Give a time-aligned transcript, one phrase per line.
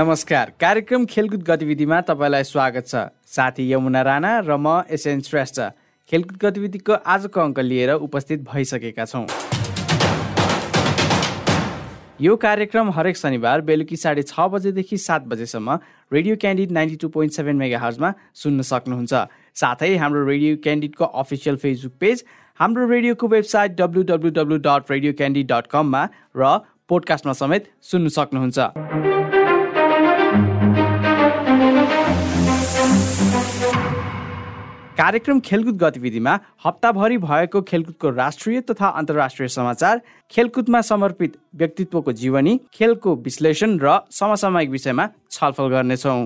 [0.00, 2.96] नमस्कार। कार्यक्रम खेलकुद गतिविधिमा तपाईँलाई स्वागत छ।
[3.28, 5.60] साथी यमुना राणा र म एसएन श्रेष्ठ।
[6.08, 9.26] खेलकुद गतिविधिको आजको अङ्क लिएर उपस्थित भइसकेका छौँ।
[12.16, 15.68] यो कार्यक्रम हरेक शनिबार बेलुकी साढे छ बजेदेखि सात बजेसम्म
[16.08, 19.12] Radio Candid ninety two point seven mega हर्जमा सुन्न सक्नुहुन्छ।
[19.52, 22.24] साथै हाम्रो रेडियो क्यान्डिडको अफिसियल फेसबुक पेज
[22.60, 26.58] हाम्रो रेडियोको website W W W dot Radio Candid dot कममा र
[26.88, 29.19] पोडकास्टमा समेत सुन्न सक्नुहुन्छ।
[35.00, 36.32] कार्यक्रम खेलकुद गतिविधिमा
[36.64, 44.70] हप्ताभरि भएको खेलकुदको राष्ट्रिय तथा अन्तर्राष्ट्रिय समाचार खेलकुदमा समर्पित व्यक्तित्वको जीवनी खेलको विश्लेषण र समसामयिक
[44.70, 46.20] विषयमा छलफल गर्नेछौँ।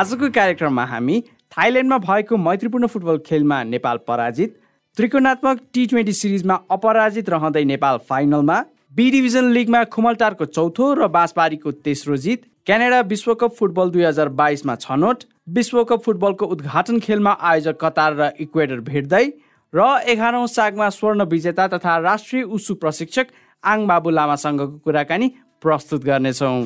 [0.00, 1.20] आजको कार्यक्रममा हामी
[1.52, 4.60] थाइल्यान्डमा भएको मैत्रीपूर्ण फुटबल खेलमा नेपाल पराजित
[4.96, 11.70] त्रिकोणात्मक टी ट्वेन्टी सिरिजमा अपराजित रहँदै नेपाल फाइनलमा बी डिभिजन लिगमा खुमलटारको चौथो र बाँसबारीको
[11.80, 18.12] तेस्रो जित क्यानाडा विश्वकप फुटबल दुई हजार बाइसमा छनौट विश्वकप फुटबलको उद्घाटन खेलमा आयोजक कतार
[18.20, 19.24] र इक्वेटर भेट्दै
[19.72, 23.32] र एघारौँ सागमा स्वर्ण विजेता तथा राष्ट्रिय उसु प्रशिक्षक
[23.64, 25.32] आङ बाबु लामासँगको कुराकानी
[25.62, 26.60] प्रस्तुत गर्नेछौँ।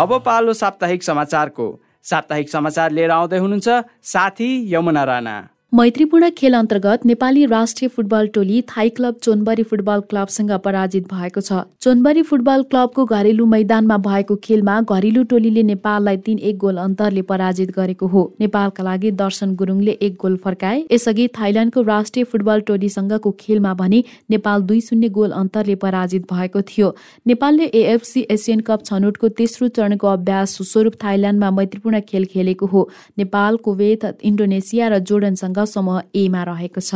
[0.00, 3.82] अब पालो साप्ताहिक समाचारको साप्ताहिक समाचार लिएर आउँदै हुनुहुन्छ
[4.14, 5.42] साथी यमुना राणा।
[5.74, 11.62] मैत्रीपूर्ण खेल अन्तर्गत नेपाली राष्ट्रिय फुटबल टोली थाई क्लब चोनबरी फुटबल क्लबसँग पराजित भएको छ।
[11.82, 17.70] चोनबरी फुटबल क्लबको घरेलु मैदानमा भएको खेलमा घरेलु टोलीले नेपाललाई तीन एक गोल अन्तरले पराजित
[17.76, 23.74] गरेको हो। नेपालका लागि दर्शन गुरुङले एक गोल फर्काए। यसअघि थाइल्याण्डको राष्ट्रिय फुटबल टोलीसँगको खेलमा
[23.74, 26.94] भने नेपाल दुई शून्य गोल अन्तरले पराजित भएको थियो।
[27.26, 33.56] नेपालले एएफसी एसियन कप छनौटको तेस्रो चरणको अभ्यास स्वरूप थाइल्याण्डमा मैत्रीपूर्ण खेल खेलेको हो। नेपाल
[33.66, 36.94] कुवेत इन्डोनेसिया र जोर्डनसँग समूह एमा रहेको छ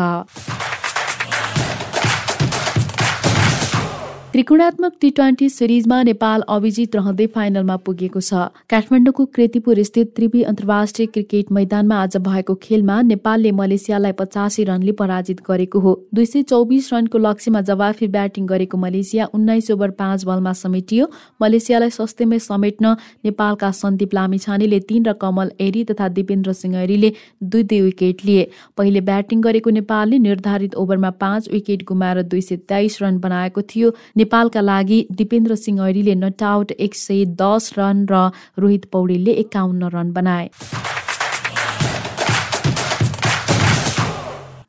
[4.38, 11.06] त्रिकोणात्मक टी ट्वेन्टी सिरिजमा नेपाल अभिजित रहँदै फाइनलमा पुगेको छ। काठमाडौँको कृतिपुर स्थित त्रिवी अन्तर्राष्ट्रिय
[11.15, 16.93] क्रिकेट मैदानमा आज भएको खेलमा नेपालले मलेसियालाई पचासी रनले पराजित गरेको हो। दुई सय चौबिस
[16.93, 21.10] रनको लक्ष्यमा जवाफी ब्याटिङ गरेको मलेसिया उन्नाइस ओभर पाँच बलमा समेटियो।
[21.43, 22.94] मलेसियालाई सस्तेमै समेट्न
[23.25, 27.12] नेपालका सन्दीप लामिछानेले तीन र कमल एरी तथा दिपेन्द्र सिंह एरीले
[27.43, 28.47] दुई दुई विकेट लिए।
[28.78, 33.93] पहिले ब्याटिङ गरेको नेपालले निर्धारित ओभरमा पाँच विकेट गुमाएर दुई सय तेइस रन बनाएको थियो।
[34.28, 38.28] नेपालका लागि दिपेन्द्र सिंह ऐरीले नट आउट एक सय दस रन र
[38.59, 40.49] रोहित पौडेलले एकाउन्न रन बनाए।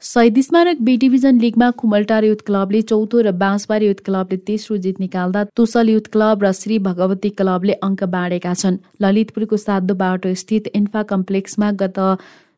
[0.10, 5.00] शहीद स्मारक बी डिभिजन लिगमा खुमलटार युथ क्लबले चौथो र बाँसबारी युथ क्लबले तेस्रो जित
[5.00, 10.72] निकाल्दा तुसल युथ क्लब र श्री भगवती क्लबले अङ्क बाँडेका छन्। ललितपुरको सातो बाटो स्थित
[10.74, 12.00] इन्फा कम्प्लेक्समा गत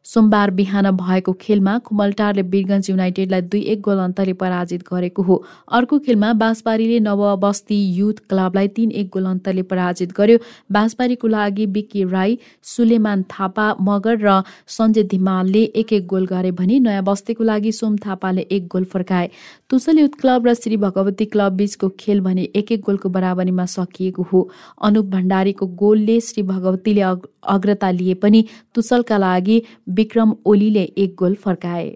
[0.05, 5.35] सोमबार बिहान भएको खेलमा कुमलटारले वीरगञ्ज युनाइटेडलाई दुई एक गोल अन्तरले पराजित गरेको हो।
[5.71, 10.37] अर्को खेलमा बाँसबारीले नवबस्ती युथ क्लबलाई तीन एक गोल अन्तरले पराजित गर्यो।
[10.71, 16.79] बाँसबारीको लागि बिक्की राई सुलेमान थापा मगर र सञ्जय धिमालले एक एक गोल गरे भने
[16.79, 19.29] नयाँ बस्तीको लागि सोम थापाले एक गोल फर्काए।
[19.71, 24.23] तुसल युथ क्लब र श्री भगवती क्लब बीचको खेल भने एक एक गोलको बराबरीमा सकिएको
[24.31, 24.41] हो।
[24.83, 28.43] अनुप भण्डारीको गोलले श्री भगवतीले अग्रता लिए पनि
[28.75, 31.87] तुसलका लागि विक्रम ओलीले एक गोल फर्काए।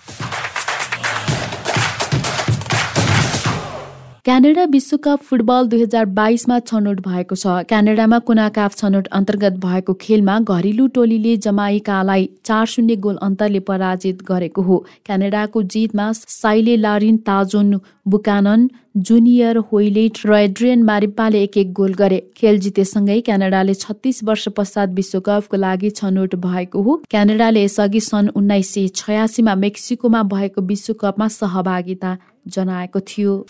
[4.25, 10.37] क्यानाडा विश्वकप फुटबल दुई हजार बाइसमा छनौट भएको छ। क्यानाडामा कुनाकाफ छनौट अन्तर्गत भएको खेलमा
[10.41, 17.69] घरेलु टोलीले जमाइकालाई चार शून्य गोल अन्तरले पराजित गरेको हो। क्यानाडाको जितमा Cyle Larin Tajon
[18.07, 24.47] Buchanan junior Hoilett र एड्रियन मारिप्पाले एक एक गोल गरे। खेल जितेसँगै क्यानाडाले छत्तिस वर्ष
[24.57, 31.27] पश्चात विश्वकपको लागि छनौट भएको हो। क्यानाडाले यसअघि सन् उन्नाइस सय छयासीमा मेक्सिकोमा भएको विश्वकपमा
[31.37, 32.17] सहभागिता
[32.47, 33.43] जनाएको थियो।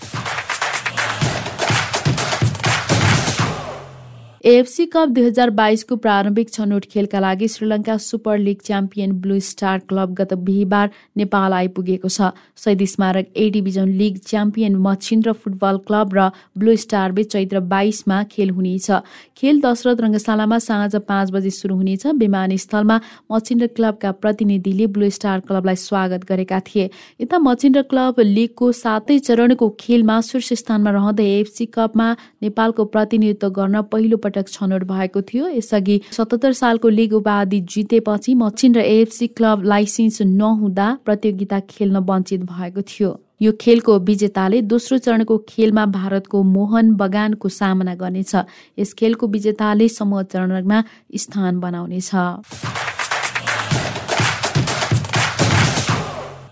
[4.45, 9.80] एएफसी कप दुई हजार बाइसको प्रारम्भिक छनौट खेलका लागि Sri Lanka super league champion blue star
[9.89, 12.30] club गत बिहिबार नेपाल आइपुगेको छ।
[12.63, 16.27] Shahid Smarak A division league champion Machhindra football club र
[16.57, 18.92] ब्लू स्टार बीच चैत्र बाइसमा खेल हुनेछ।
[19.38, 23.00] खेल दशरथ रङ्गशालामा साँझ पाँच बजे सुरु हुनेछ। विमानस्थलमा
[23.31, 26.89] मछिन्द्र क्लबका प्रतिनिधिले ब्लू स्टार क्लबलाई स्वागत गरेका थिए।
[27.21, 32.13] यता मछिन्द्र क्लब लिगको सातै चरणको खेलमा शीर्ष स्थानमा रहँदै एएफसी कपमा
[32.44, 38.75] नेपालको प्रतिनिधित्व गर्न पहिलो पटक छनौट भएको थियो। यसअघि सतहत्तर सालको लिग उपाधि जितेपछि मचिन
[38.75, 45.37] र एएफसी क्लब लाइसेन्स नहुँदा प्रतियोगिता खेल्न वञ्चित भएको थियो। यो खेलको विजेताले दोस्रो चरणको
[45.49, 48.35] खेलमा भारतको मोहन बगानको सामना गर्नेछ।
[48.79, 50.83] यस खेलको विजेताले समूह चरणमा
[51.15, 52.11] स्थान बनाउनेछ।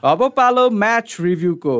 [0.03, 1.75] अब पालो म्याच रिभ्यूको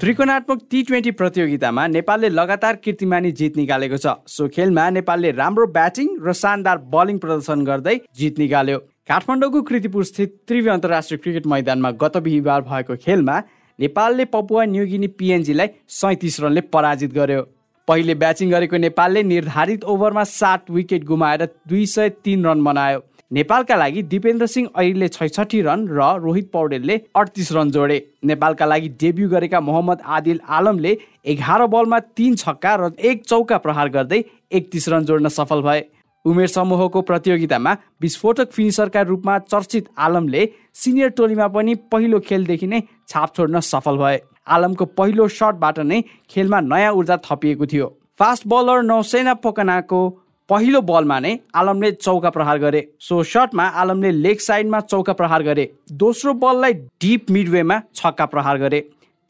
[0.00, 6.08] त्रिकोणात्मक टी ट्वेन्टी प्रतियोगितामा नेपालले लगातार कीर्तिमानी जित निकालेको छ। सो खेलमा नेपालले राम्रो ब्याटिङ
[6.22, 8.78] र शानदार बलिङ प्रदर्शन गर्दै जित निकाल्यो।
[9.10, 13.36] काठमाडौँको कृतिपुर स्थित त्रिवी अन्तर्राष्ट्रिय क्रिकेट मैदानमा गत बिहिबार भएको खेलमा
[13.78, 15.68] नेपालले पपुवा न्युगिनी पिएनजीलाई
[15.98, 17.42] सैतिस रनले पराजित गर्यो।
[17.88, 23.76] पहिले ब्याटिङ गरेको नेपालले निर्धारित ओभरमा सात विकेट गुमाएर दुई सय तिन रन बनायो। नेपालका
[23.76, 29.28] लागि दिपेन्द्र सिंह अहिले छैसठी रन र रोहित पौडेलले अडतिस रन जोडे। नेपालका लागि डेब्यू
[29.28, 30.96] गरेका मोहम्मद आदिल आलमले
[31.26, 34.22] एघार बलमा तीन छक्का र एक चौका प्रहार गर्दै
[34.52, 35.82] एकतिस रन जोड्न सफल भए।
[36.24, 43.34] उमेर समूहको प्रतियोगितामा विस्फोटक फिनिसरका रूपमा चर्चित आलमले सिनियर टोलीमा पनि पहिलो खेलदेखि नै छाप
[43.36, 47.86] छोड्न सफल भए। आलमको पहिलो सटबाट नै खेलमा नयाँ ऊर्जा थपिएको थियो।
[48.18, 50.00] फास्ट बलर नौसेना पोकनाको
[50.48, 55.64] पहिलो बलमा नै आलमले चौका प्रहार गरे। सो सटमा आलमले लेग साइडमा चौका प्रहार गरे।
[55.92, 58.80] दोस्रो बललाई डिप मिडवेमा छक्का प्रहार गरे।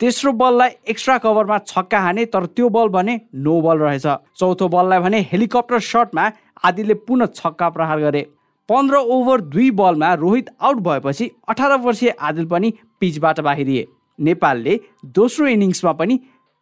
[0.00, 4.06] तेस्रो बललाई एक्स्ट्रा कभरमा छक्का हाने तर त्यो बल भने नो बल रहेछ।
[4.38, 6.31] चौथो बललाई भने हेलिकप्टर सटमा
[6.65, 8.23] आदिले पुनः छक्का प्रहार गरे।
[8.69, 13.87] पन्ध्र ओभर दुई बलमा रोहित आउट भएपछि अठार वर्षीय आदिल पनि पिचबाट बाहिरिए।
[14.19, 14.81] नेपालले
[15.15, 16.20] दोस्रो इनिङ्समा पनि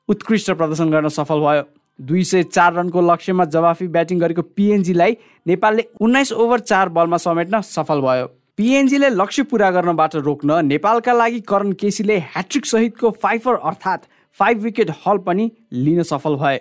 [0.09, 1.63] उत्कृष्ट प्रदर्शन गर्न सफल भयो।
[1.99, 5.17] दुई सय चार रनको लक्ष्यमा जवाफी ब्याटिङ गरेको पिएनजीलाई
[5.47, 8.27] नेपालले उन्नाइस ओभर चार बलमा समेट्न सफल भयो।
[8.59, 14.05] पिएनजीले लक्ष्य पुरा गर्नबाट रोक्न नेपालका लागि करण केसीले ह्याट्रिक सहितको फाइफर अर्थात्
[14.41, 16.59] फाइभ विकेट हल पनि लिन सफल भए।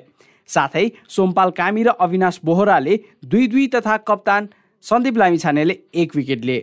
[0.49, 4.49] साथै सोमपाल कामी र अविनाश बोहराले दुई दुई तथा कप्तान
[4.83, 6.59] सन्दीप लामिछानेले एक विकेट लिए।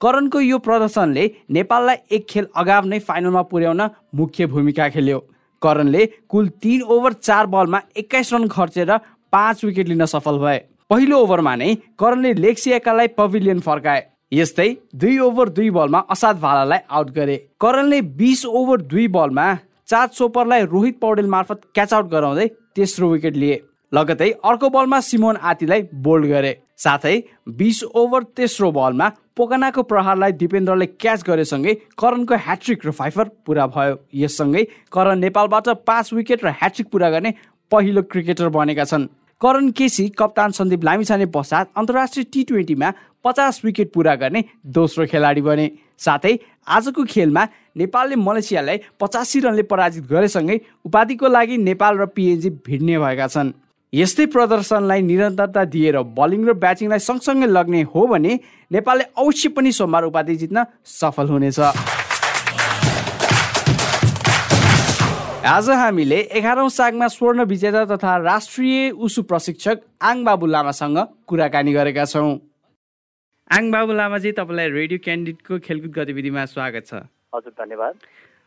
[0.00, 5.18] करणको यो प्रदर्शनले नेपाललाई एक खेल अगाव नै फाइनलमा पुर्याउन मुख्य भूमिका खेल्यो।
[5.62, 8.96] करणले कुल तिन ओभर चार बलमा एक्काइस रन खर्चेर
[9.32, 10.58] पाँच विकेट लिन सफल भए।
[10.90, 14.02] पहिलो ओभरमा नै करणले लेक्सियाकालाई पभिलियन फर्काए।
[14.32, 19.46] यस्तै दुई ओभर दुई बलमा असाद भालालाई आउट गरे। करणले बिस ओभर दुई बलमा
[19.88, 22.46] चार चोपरलाई रोहित पौडेल मार्फत क्याच आउट गराउँदै
[22.76, 23.60] तेस्रो विकेट लिए।
[23.92, 27.16] लगतै अर्को बलमा सिमोन आतीलाई बोल्ड गरे। साथै
[27.58, 29.08] बिस ओभर तेस्रो बलमा
[29.40, 36.12] पोकनाको प्रहारलाई दिपेन्द्रले क्याच गरेसँगै करणको ह्याट्रिक र फाइफर पुरा भयो। यससँगै करण नेपालबाट पाँच
[36.12, 37.30] विकेट र ह्याट्रिक पुरा गर्ने
[37.72, 39.06] पहिलो क्रिकेटर बनेका छन्।
[39.40, 42.92] करण केसी कप्तान सन्दीप लामिछाने पश्चात अन्तर्राष्ट्रिय टी ट्वेन्टीमा
[43.24, 44.44] पचास विकेट पुरा गर्ने
[44.76, 45.66] दोस्रो खेलाडी बने।
[45.96, 46.36] साथै
[46.68, 47.46] आजको खेलमा
[47.80, 53.56] नेपालले मलेसियालाई पचासी रनले पराजित गरेसँगै उपाधिको लागि नेपाल र पिएनजी भिड्ने भएका छन्।
[53.92, 58.32] यस्तै प्रदर्शनलाई निरन्तरता दिएर बलिङ र ब्याटिङलाई सँगसँगै लग्ने हो भने
[58.70, 61.58] नेपालले अवश्य पनि सोमबार उपाधि जित्न सफल हुनेछ।
[65.42, 72.04] आज हामीले एघारौँ सागमा स्वर्ण विजेता तथा राष्ट्रिय उसु प्रशिक्षक आङ बाबु लामासँग कुराकानी गरेका
[72.06, 72.30] छौँ।
[73.50, 77.02] आङ बाबु लामाजी तपाईँलाई रेडियो क्यान्डिडेटको खेलकुद गतिविधिमा स्वागत छ।
[77.34, 77.94] हजुर धन्यवाद।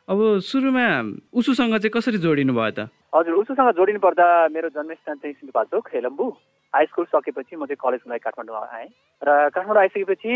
[0.08, 0.88] अब सुरुमा
[1.36, 2.88] उसुसँग चाहिँ कसरी जोडिनु भयो त?
[3.14, 6.26] हजुर उसुसँग जोडिनु पर्दा मेरो जन्मस्थान चाहिँ सिन्धुपाल्चोक हेलम्बु
[6.74, 8.90] हाई स्कुल सकेपछि म चाहिँ कलेजको लागि काठमाडौँ आएँ।
[9.22, 10.34] र काठमाडौँ आइसकेपछि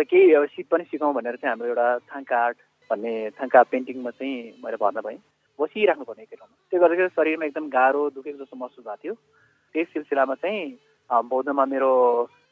[0.00, 2.56] केही अब सिप पनि सिकाउँ भनेर चाहिँ हाम्रो एउटा थाङ्का आर्ट
[2.90, 5.20] भन्ने थाङ्का पेन्टिङमा चाहिँ मैले भर्ना भएँ।
[5.60, 9.14] बसिराख्नु पर्ने एक ठाउँमा। त्यो गर्दाखेरि शरीरमा एकदम गाह्रो दुखेको जस्तो महसुस भएको थियो।
[9.76, 10.64] त्यही सिलसिलामा चाहिँ
[11.28, 11.92] बौद्धमा मेरो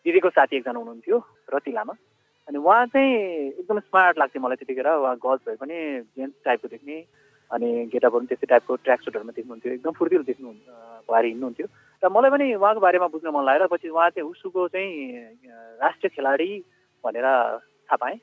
[0.04, 1.16] दिदीको साथी एकजना हुनुहुन्थ्यो
[1.56, 1.94] रति लामा
[2.48, 3.12] अनि उहाँ चाहिँ
[3.64, 5.76] एकदम स्मार्ट लाग्थ्यो मलाई त्यतिखेर। उहाँ गर्ल्स भए पनि
[6.20, 7.23] जेन्ट्स टाइपको देख्ने।
[7.54, 10.50] अनि गेटअपहरू त्यस्तै टाइपको ट्र्याक सुटहरूमा देख्नुहुन्थ्यो। एकदम फुर्तिलो देख्नु
[11.06, 11.66] भएर हिँड्नुहुन्थ्यो।
[12.02, 14.90] र मलाई पनि उहाँको बारेमा बुझ्न मन लागेर पछि उहाँ चाहिँ उसुको चाहिँ
[15.78, 16.50] राष्ट्रिय खेलाडी
[17.04, 18.18] भनेर थाहा पाएँ।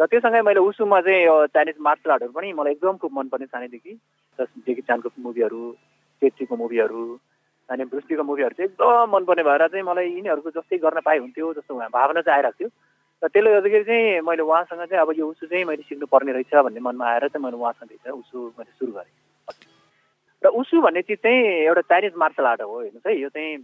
[0.00, 3.92] र त्योसँगै मैले उसुमा चाहिँ चाइनिज मार्सल आर्टहरू पनि मलाई एकदम खुब मनपर्ने सानैदेखि।
[4.40, 5.60] जेकी चानको मुभीहरू
[6.22, 7.02] चेत्रीको मुभीहरू
[7.68, 11.72] अनि ब्रुस्टीको मुभीहरू चाहिँ एकदम मनपर्ने भएर चाहिँ मलाई यिनीहरूको जस्तै गर्न पाए हुन्थ्यो जस्तो
[11.76, 12.70] भावना चाहिँ आइरहेको थियो।
[13.22, 16.80] र त्यसले गर्दाखेरि चाहिँ मैले उहाँसँग चाहिँ अब यो उसु चाहिँ मैले सिक्नुपर्ने रहेछ भन्ने
[16.82, 19.14] मनमा आएर चाहिँ मैले उहाँसँग चाहिँ उसु मैले सुरु गरेँ।
[20.42, 21.38] र उसु भन्ने चिज चाहिँ
[21.70, 23.54] एउटा चाइनिज मार्सल आर्ट हो हेर्नुहोस् है यो चाहिँ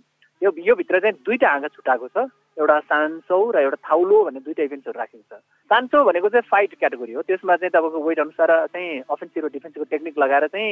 [0.43, 4.63] यो यो भित्र चाहिँ दुईवटा आँगा छुट्टाएको छ एउटा सान्सौ र एउटा थाउलो भन्ने दुईवटा
[4.63, 9.03] इभेन्ट्सहरू राखिएको छ। सान्सौ भनेको चाहिँ फाइट क्याटेगोरी हो त्यसमा चाहिँ तपाईँको वेट अनुसार चाहिँ
[9.11, 10.71] अफेन्सिभ र डिफेन्सिभको टेक्निक लगाएर चाहिँ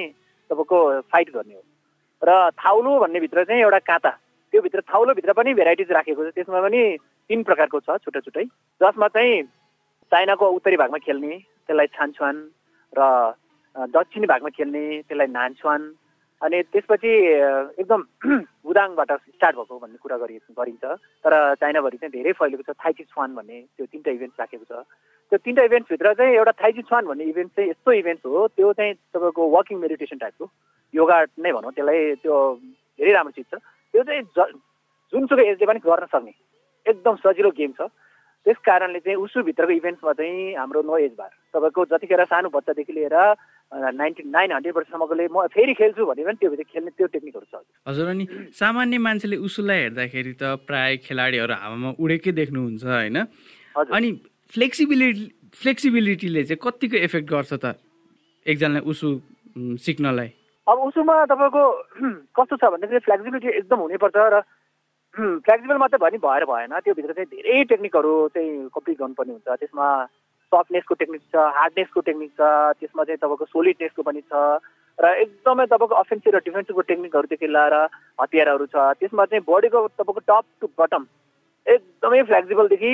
[0.50, 0.78] तपाईँको
[1.10, 1.62] फाइट गर्ने हो।
[2.22, 4.10] र थाउलो भन्ने भित्र चाहिँ एउटा काँता
[4.54, 6.82] त्यो भित्र थाउलोभित्र पनि भेराइटिज राखेको छ त्यसमा पनि
[7.30, 8.44] तिन प्रकारको छ छुट्टा छुट्टै
[8.80, 9.42] जसमा चाहिँ
[10.12, 12.36] चाइनाको उत्तरी भागमा खेल्ने त्यसलाई छानछुवान
[12.92, 13.02] र
[13.76, 15.82] दक्षिणी भागमा खेल्ने त्यसलाई नानछुवान।
[16.40, 17.12] अनि त्यसपछि
[17.80, 18.00] एकदम
[18.66, 20.84] बुदाङबाट स्टार्ट भएको भन्ने कुरा गरि गरिन्छ।
[21.24, 24.84] तर चाइनाभरि चाहिँ धेरै फैलेको छ थाइची छुवान भन्ने त्यो तिनवटा इभेन्ट राखेको छ।
[25.32, 28.94] त्यो तिनवटा इभेन्ट्सभित्र चाहिँ एउटा थाइची छुवान भन्ने इभेन्ट चाहिँ यस्तो इभेन्ट हो त्यो चाहिँ
[28.94, 30.44] तपाईँको वाकिङ मेडिटेसन टाइपको।
[30.94, 32.34] योगा नै भनौँ त्यसलाई त्यो
[33.00, 33.54] धेरै राम्रो चिज छ।
[33.92, 34.22] त्यो चाहिँ
[35.12, 36.32] जुनसुकै एजले पनि गर्न सक्ने।
[36.86, 37.88] एकदम सजिलो गेम छ।
[38.46, 43.16] त्यस कारणले चाहिँ उसुभित्रको इभेन्ट्समा चाहिँ हाम्रो नो एज बार तपाईँको जतिखेर सानो बच्चादेखि लिएर
[43.98, 47.58] नाइन्टी नाइन हन्ड्रेड वर्षसम्मकोले म फेरि खेल्छु भने पनि त्योभित्र खेल्ने त्यो टेक्निकहरू छ।
[47.90, 48.24] हजुर अनि
[48.54, 53.18] सामान्य मान्छेले उसुलाई हेर्दाखेरि त प्राय खेलाडीहरू हावामा उडेकै देख्नुहुन्छ होइन?
[53.74, 54.08] अनि
[54.54, 55.24] फ्लेक्सिबिलिटी
[55.58, 57.74] फ्लेक्सिबिलिटीले चाहिँ कतिको इफेक्ट गर्छ त
[58.46, 59.08] एकजनालाई उसु
[59.82, 60.30] सिक्नलाई?
[60.70, 61.62] अब उसुमा तपाईँको
[62.30, 64.36] कस्तो छ भन्दाखेरि फ्लेक्सिबिलिटी एकदम हुनैपर्छ र
[65.16, 69.86] फ्लेक्सिबल मात्रै भयो नि भएर भएन। त्योभित्र चाहिँ धेरै टेक्निकहरू चाहिँ कम्प्लिट गर्नुपर्ने हुन्छ। त्यसमा
[70.52, 72.40] सफ्टनेसको टेक्निक छ हार्डनेसको टेक्निक छ
[72.80, 74.60] त्यसमा चाहिँ तपाईँको सोलिडनेसको पनि छ
[74.98, 77.74] र एकदमै तपाईँको अफेन्सिभ र डिफेन्सिभको टेक्निकहरूदेखि लिएर
[78.20, 81.02] हतियारहरू छ। त्यसमा चाहिँ बडीको तपाईँको टप टु बटम
[81.66, 82.92] एकदमै फ्लेक्सिबलदेखि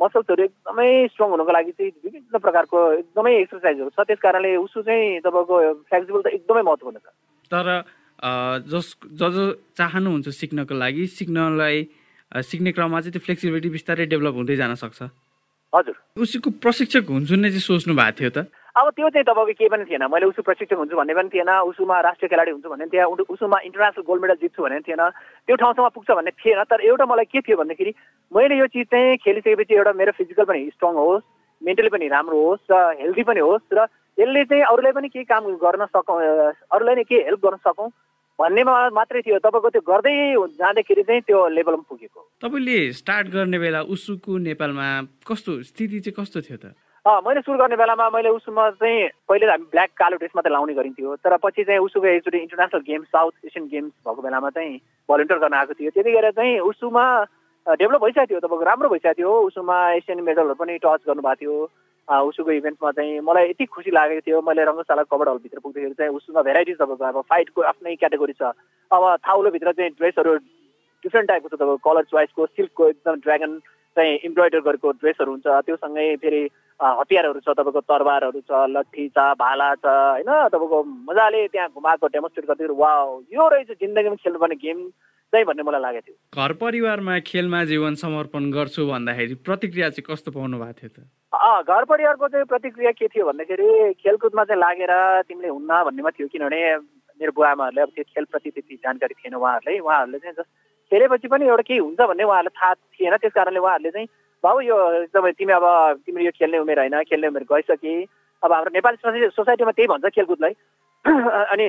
[0.00, 5.20] मसल्सहरू एकदमै स्ट्रङ हुनुको लागि चाहिँ विभिन्न प्रकारको एकदमै एक्सर्साइजहरू छ। त्यस कारणले उसो चाहिँ
[5.20, 5.56] तपाईँको
[5.88, 7.08] फ्लेक्सिबल त एकदमै महत्त्वपूर्ण छ।
[7.52, 7.66] तर
[8.22, 8.86] जस
[9.18, 9.44] ज जो
[9.78, 11.76] चाहनुहुन्छ सिक्नको लागि सिक्नलाई
[12.32, 15.02] सिक्ने क्रममा चाहिँ त्यो फ्लेक्सिबिलिटी बिस्तारै डेभलप हुँदै जान सक्छ।
[15.72, 18.38] हजुर। उसको प्रशिक्षक हुन्छु नै चाहिँ सोच्नु भएको थियो त।
[18.72, 21.96] अब त्यो चाहिँ तपाईँको केही पनि थिएन। मैले उसको प्रशिक्षक हुन्छु भन्ने पनि थिएन। उसुमा
[22.08, 25.02] राष्ट्रिय खेलाडी हुन्छु भन्ने थिएन। उसुमा इन्टरनेसनल गोल्ड मेडल जित्छु भन्ने थिएन।
[25.48, 27.92] त्यो ठाउँसम्म पुग्छ भन्ने थिएन। तर एउटा मलाई के थियो भन्दाखेरि
[28.32, 31.24] मैले यो चिज चाहिँ खेलिसकेपछि एउटा मेरो फिजिकल पनि स्ट्रङ होस्
[31.62, 33.88] मेन्टली पनि राम्रो होस् र हेल्दी पनि होस् र
[34.20, 36.16] यसले चाहिँ अरूलाई पनि केही काम गर्न सकौँ
[36.68, 37.88] अरूलाई नै केही हेल्प गर्न सकौँ।
[38.38, 40.14] भन्नेमा मात्रै थियो तपाईँको त्यो गर्दै
[40.60, 44.86] जाँदाखेरि चाहिँ त्यो लेभलमा पुगेको। तपाईँले स्टार्ट गर्ने बेला उसुको नेपालमा
[45.28, 46.74] कस्तो स्थिति चाहिँ कस्तो थियो त?
[47.02, 51.16] मैले सुरु गर्ने बेलामा मैले उसुमा चाहिँ पहिले हामी ब्ल्याक कालो ड्रेस मात्रै लाउने गरिन्थ्यो
[51.18, 54.78] तर पछि चाहिँ उसुको एकचोटि international games south Asian games भएको बेलामा चाहिँ
[55.10, 57.04] भलिन्टियर गर्न आएको थियो। त्यतिखेर चाहिँ उसुमा
[57.66, 61.56] डेभलप भइसकेको थियो तपाईँको राम्रो भइसकेको थियो। उसुमा एसियन मेडलहरू पनि टच गर्नुभएको थियो।
[62.08, 66.42] उसुको इभेन्टमा चाहिँ मलाई यति खुसी लागेको थियो मैले रङ्गशाला कबड हलभित्र पुग्दाखेरि चाहिँ उसुमा
[66.42, 68.42] भेराइटिज तपाईँको अब फाइटको आफ्नै क्याटेगोरी छ।
[68.90, 70.36] अब थाउलोभित्र चाहिँ ड्रेसहरू
[71.04, 73.52] डिफ्रेन्ट टाइपको छ तपाईँको कलर चोइसको सिल्कको एकदम ड्रागन
[73.96, 76.42] चाहिँ इम्ब्रोइडर गरेको ड्रेसहरू हुन्छ त्योसँगै फेरि
[76.80, 80.30] हतियारहरू छ तपाईँको तरबारहरू छ लट्ठी छ भाला छ होइन?
[80.52, 82.92] तपाईँको मजाले त्यहाँ घुमाएको डेमोन्स्ट्रेट गर्दै वा
[83.32, 84.78] यो रहेछ जिन्दगीमा खेल्नुपर्ने गेम
[85.32, 90.30] चाहिँ भन्ने मलाई लागेको थियो। घर परिवारमा खेलमा जीवन समर्पण गर्छु भन्दाखेरि प्रतिक्रिया चाहिँ कस्तो
[90.32, 91.06] पाउनु भएको थियो त?
[91.68, 93.68] घर परिवारको चाहिँ प्रतिक्रिया के थियो भन्दाखेरि
[94.02, 94.92] खेलकुदमा चाहिँ लागेर
[95.28, 96.60] तिमीले हुन्न भन्नेमा थियो किनभने
[97.20, 100.52] मेरो बुवा आमाहरूले अब त्यो खेलप्रति त्यति जानकारी थिएन उहाँहरूलाई उहाँहरूले चाहिँ जस्ट
[100.92, 104.08] खेलेपछि पनि एउटा केही हुन्छ भन्ने उहाँहरूलाई थाहा थिएन। त्यस कारणले उहाँहरूले चाहिँ
[104.44, 104.76] बाबु यो
[105.32, 105.64] तिमी अब
[106.04, 107.94] तिम्रो यो खेल्ने उमेर होइन खेल्ने उमेर गइसके
[108.42, 110.54] अब हाम्रो नेपाली सोसाइटीमा त्यही भन्छ खेलकुदलाई।
[111.52, 111.66] अनि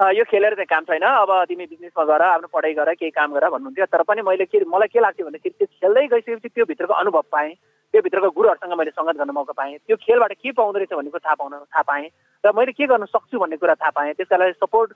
[0.00, 3.48] यो खेलेर चाहिँ काम छैन। अब तिमी बिजनेसमा गर आफ्नो पढाइ गर केही काम गर
[3.50, 7.22] भन्नुहुन्थ्यो। तर पनि मैले के मलाई के लाग्थ्यो भन्दाखेरि त्यो खेल्दै गइसकेपछि त्यो भित्रको अनुभव
[7.30, 7.52] पाएँ।
[7.94, 11.22] त्यो भित्रको गुरुहरूसँग मैले सङ्गत गर्न मौका पाएँ। त्यो खेलबाट के पाउँदो रहेछ भन्ने कुरा
[11.26, 12.08] थाहा पाउन थाहा पाएँ।
[12.44, 14.90] र मैले के गर्न सक्छु भन्ने कुरा थाहा पाएँ। त्यस कारणले सपोर्ट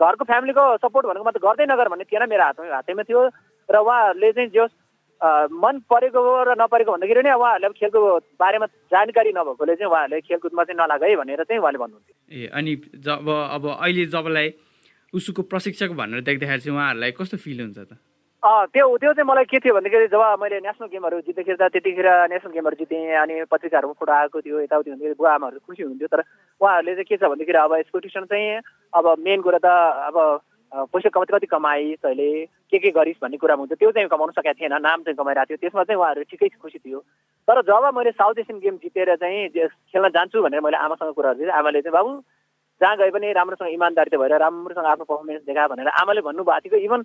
[0.00, 3.20] घरको फ्यामिलीको सपोर्ट भनेको मात्रै गर्दै नगर भन्ने थिएन मेरो हातमा हातैमा थियो
[3.68, 4.64] र उहाँहरूले चाहिँ जो
[5.22, 8.00] मन परेको र नपरेको भन्दाखेरि नै उहाँहरूले अब खेलको
[8.42, 12.72] बारेमा जानकारी नभएकोले चाहिँ उहाँहरूले खेलकुदमा चाहिँ नलाग है भनेर चाहिँ उहाँले भन्नुहुन्थ्यो। ए अनि
[13.06, 14.48] जब अब अहिले जबलाई
[15.14, 17.92] उसुको प्रशिक्षक भनेर देख्दाखेरि चाहिँ उहाँहरूलाई कस्तो फिल हुन्छ त?
[18.42, 22.52] त्यो त्यो चाहिँ मलाई के थियो भन्दाखेरि जब मैले नेसनल गेमहरू जित्दाखेरि त त्यतिखेर नेसनल
[22.52, 26.26] गेमहरू जितेँ अनि पत्रिकाहरूमा फोटो आएको थियो यताउति हुन्थ्यो बुवा आमाहरू खुसी हुन्थ्यो तर
[26.58, 28.66] उहाँहरूले चाहिँ के छ भन्दाखेरि अब यसको ट्युसन चाहिँ
[28.98, 29.70] अब मेन कुरा त
[30.10, 30.18] अब
[30.90, 32.30] पैसा कति कति कमाइस् तैँले
[32.66, 35.62] के के गरिस् भन्ने कुरा हुन्थ्यो त्यो चाहिँ कमाउनु सकेको थिएन नाम चाहिँ कमाइरहेको थियो।
[35.62, 36.98] त्यसमा चाहिँ उहाँहरू ठिकै खुसी थियो।
[37.46, 41.54] तर जब मैले साउथ एसियन गेम जितेर चाहिँ खेल्न जान्छु भनेर मैले आमासँग कुराहरू दिएँ
[41.62, 42.10] आमाले चाहिँ बाबु
[42.80, 47.00] जहाँ गए पनि राम्रोसँग इमान्दारिता भएर राम्रोसँग आफ्नो पर्फर्मेन्स देखा भनेर आमाले भन्नुभएको थियो। इभन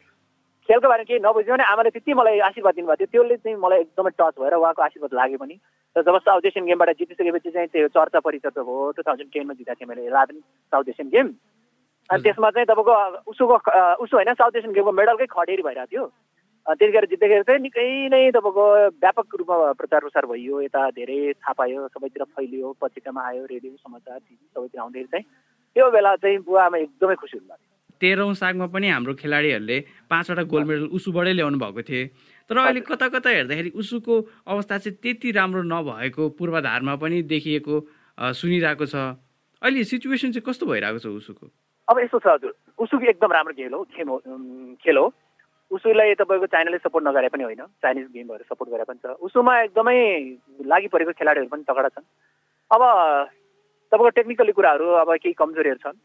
[0.68, 4.12] खेलको बारेमा केही नबुझ्यो भने आमाले त्यति मलाई आशीर्वाद दिनुभएको थियो। त्यसले चाहिँ मलाई एकदमै
[4.20, 5.56] टच भएर उहाँको आशीर्वाद लाग्यो पनि।
[5.96, 9.80] र जब साउथ एसियन गेमबाट जितिसकेपछि चाहिँ त्यो चर्चा परिचर्चा भयो। टु थाउजन्ड टेनमा जिताएको
[9.80, 10.38] थिएँ मैले इलेभेन
[10.72, 11.28] साउथ एसियन गेम
[12.10, 12.96] अनि त्यसमा चाहिँ तपाईँको
[13.32, 13.56] उसोको
[14.04, 16.06] उसो होइन साउथ एसियन गेमको मेडलकै खडेरी भइरहेको थियो।
[16.68, 18.66] त्यतिखेर जित्दाखेरि चाहिँ निकै नै तपाईँको
[19.00, 24.20] व्यापक रूपमा प्रचार प्रसार भइयो। यता धेरै थाहा पायो सबैतिर फैलियो पत्रिकामा आयो रेडियो समाचार
[24.20, 25.26] टिभी सबैतिर आउँदाखेरि चाहिँ।
[25.76, 29.78] त्यो बेला चाहिँ बुवामा एकदमै खुसी हुनुभएको तेह्रौँ सागमा पनि हाम्रो खेलाडीहरूले
[30.10, 32.06] पाँचवटा गोल्ड मेडल उसुबाटै ल्याउनु भएको थिए
[32.50, 34.14] तर अहिले कता कता हेर्दाखेरि उसुको
[34.48, 37.76] अवस्था चाहिँ त्यति राम्रो नभएको पूर्वाधारमा पनि देखिएको
[38.34, 38.96] सुनिरहेको छ।
[39.62, 41.46] अहिले सिचुएसन चाहिँ कस्तो भइरहेको छ उसुको?
[41.88, 44.18] अब यस्तो छ हजुर। उसुको एकदम राम्रो खेल हो खेल हो
[44.80, 45.08] खेल हो।
[45.72, 49.98] उसुलाई तपाईँको चाइनाले सपोर्ट नगरे पनि होइन चाइनिज गेमहरू सपोर्ट गरे पनि छ। उसुमा एकदमै
[50.72, 52.06] लागि परेको खेलाडीहरू पनि तगडा छन्।
[52.72, 52.82] अब
[53.92, 55.98] तपाईँको टेक्निकली कुराहरू अब केही कमजोरीहरू छन्।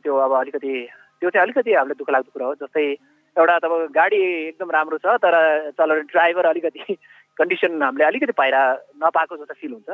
[0.00, 0.72] त्यो अब अलिकति
[1.20, 2.84] त्यो चाहिँ अलिकति हामीलाई दुःख लाग्दो कुरा हो। जस्तै
[3.36, 5.34] एउटा तपाईँको गाडी एकदम राम्रो छ तर
[5.78, 6.96] चलाउने ड्राइभर अलिकति
[7.38, 8.60] कन्डिसन हामीले अलिकति पाइरा
[9.04, 9.88] नपाएको जस्तो फिल हुन्छ।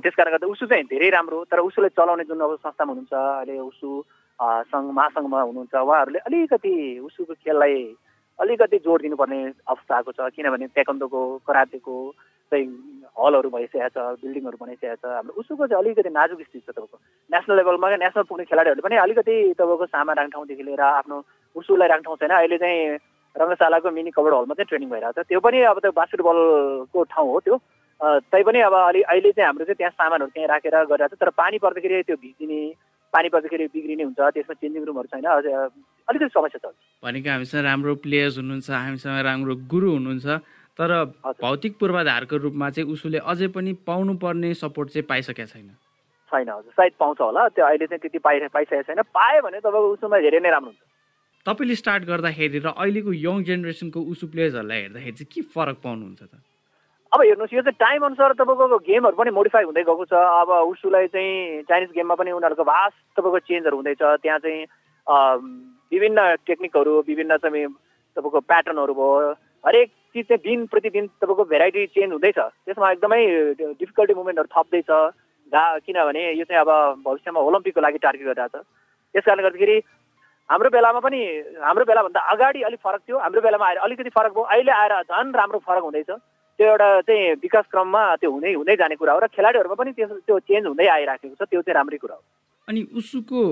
[0.00, 3.58] त्यस कारणले गर्दा उसु चाहिँ धेरै राम्रो तर उसुलाई चलाउने जुन अब संस्थामा हुनुहुन्छ अहिले
[3.58, 3.90] उसु
[4.70, 6.74] सङ्घ महासङ्घमा हुनुहुन्छ उहाँहरूले अलिकति
[7.04, 7.76] उसुको खेललाई
[8.38, 11.96] अलिकति जोड दिनुपर्ने अवस्था आएको छ। किनभने तेकन्दोको करातेको
[12.50, 12.66] चाहिँ
[13.20, 16.96] हलहरू भइसकेको छ बिल्डिङहरू बनाइसकेको छ हाम्रो उसुको चाहिँ अलिकति नाजुक स्थिति छ तपाईँको।
[17.30, 21.16] नेसनल लेभलमा नेसनल पुग्ने खेलाडीहरूले पनि अलिकति तपाईँको सामान राख्ने ठाउँदेखि लिएर आफ्नो
[21.56, 22.78] उसुलाई राख्ने ठाउँ छैन। अहिले चाहिँ
[23.36, 27.40] रङ्गशालाको मिनी कभर हलमा चाहिँ ट्रेनिङ भइरहेको छ। त्यो पनि अब त्यो बास्केटबलको ठाउँ हो
[27.46, 27.56] त्यो।
[28.32, 31.58] तैपनि अब अलि अहिले चाहिँ हाम्रो चाहिँ त्यहाँ सामानहरू त्यहाँ राखेर गरिरहेको छ। तर पानी
[31.60, 32.60] पर्दाखेरि त्यो भिजिने
[33.12, 35.26] पानी पर्दाखेरि बिग्रिने हुन्छ। त्यसमा चेन्जिङ रुमहरू छैन।
[36.08, 36.72] अलिकति समस्या छ।
[37.04, 40.26] भनेको हामीसँग राम्रो प्लेयर्स हुनुहुन्छ हामीसँग राम्रो गुरु हुनुहुन्छ।
[40.80, 40.92] तर
[41.40, 45.68] भौतिक पूर्वाधारको रूपमा चाहिँ उसले अझै पनि पाउनु पर्ने सपोर्ट चाहिँ पाइसकेका छैन।
[46.32, 49.88] छैन हजुर। सायद पाउँछ होला। त्यो अहिले चाहिँ त्यति पाइ पाइसकेको छैन। पायो भने तपाईँको
[49.92, 50.80] उसोमा धेरै नै राम्रो हुन्छ।
[51.46, 56.32] तपाईँले स्टार्ट गर्दाखेरि र अहिलेको यङ जेनेरेसनको उसु प्लेयर्सहरूलाई हेर्दाखेरि चाहिँ के फरक पाउनुहुन्छ त?
[57.12, 61.06] अब हेर्नुहोस् यो चाहिँ टाइम अनुसार तपाईँको गेमहरू पनि मोडिफाई हुँदै गएको छ। अब उसुलाई
[61.12, 64.64] चाहिँ चाइनिज गेममा पनि उनीहरूको भास्ट तपाईँको चेन्जहरू हुँदैछ। त्यहाँ चाहिँ
[65.92, 67.66] विभिन्न टेक्निकहरू विभिन्न चाहिँ
[68.16, 69.32] तपाईँको प्याटर्नहरू भयो।
[69.66, 73.22] हरेक चिज चाहिँ दिन प्रतिदिन तपाईँको भेराइटी चेन्ज हुँदैछ। त्यसमा एकदमै
[73.78, 74.90] डिफिकल्टी मुभमेन्टहरू थप्दैछ।
[75.52, 78.64] गा किनभने यो चाहिँ अब भविष्यमा ओलम्पिकको लागि टार्गेट गरिरहेको छ
[79.14, 79.76] त्यस कारणले गर्दाखेरि
[80.50, 81.20] हाम्रो बेलामा पनि
[81.62, 85.34] हाम्रो बेलाभन्दा अगाडि अलिक फरक थियो। हाम्रो बेलामा आएर अलिकति फरक भयो। अहिले आएर झन्
[85.34, 89.26] राम्रो फरक हुँदैछ। त्यो एउटा चाहिँ विकास क्रममा त्यो हुँदै हुँदै जाने कुरा हो। र
[89.30, 92.22] खेलाडीहरूमा पनि त्यो त्यो चेन्ज हुँदै आइराखेको छ। त्यो चाहिँ राम्रै कुरा हो।
[92.68, 93.42] अनि उसुको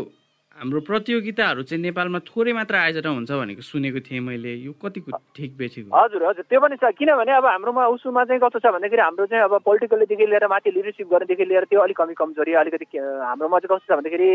[0.58, 5.50] हाम्रो प्रतियोगिताहरू चाहिँ नेपालमा थोरै मात्र आयोजना हुन्छ भनेको सुनेको थिएँ मैले। यो कतिको ठिक
[5.54, 9.26] बेठिक हजुर हजुर त्यो पनि छ। किनभने अब हाम्रोमा उसुमा चाहिँ कस्तो छ भन्दाखेरि हाम्रो
[9.30, 13.70] चाहिँ अब पोलिटिकल्लीदेखि लिएर माथि लिडरसिप गर्नेदेखि लिएर त्यो अलिक कमी कमजोरी अलिकति हाम्रोमा चाहिँ
[13.70, 14.28] कस्तो छ भन्दाखेरि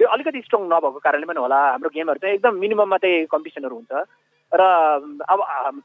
[0.00, 3.92] त्यो अलिकति स्ट्रङ नभएको कारणले पनि होला। हाम्रो गेमहरू चाहिँ एकदम मिनिमम मात्रै कम्पिटिसनहरू हुन्छ।
[4.48, 4.62] र
[5.28, 5.38] अब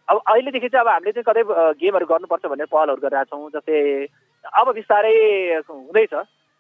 [0.08, 1.44] अब अहिलेदेखि चाहिँ अब हामीले चाहिँ कतै
[1.84, 3.80] गेमहरू गर्नुपर्छ भनेर पहलहरू गरिरहेछौँ। जस्तै
[4.48, 5.16] अब बिस्तारै
[5.68, 6.14] हुँदैछ।